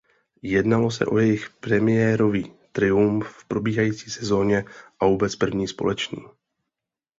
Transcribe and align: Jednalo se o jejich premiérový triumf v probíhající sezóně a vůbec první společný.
Jednalo 0.41 0.91
se 0.91 1.05
o 1.05 1.17
jejich 1.17 1.49
premiérový 1.49 2.53
triumf 2.71 3.27
v 3.27 3.45
probíhající 3.47 4.09
sezóně 4.11 4.65
a 4.99 5.05
vůbec 5.05 5.35
první 5.35 5.67
společný. 5.67 6.23